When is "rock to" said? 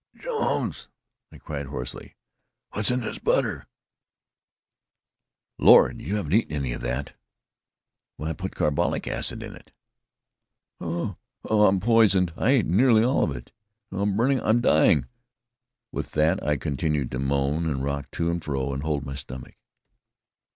17.83-18.31